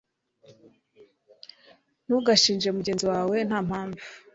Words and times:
ntugashinje 2.05 2.67
mugenzi 2.77 3.05
wawe 3.11 3.37
nta 3.47 3.59
mpamvu 3.67 4.03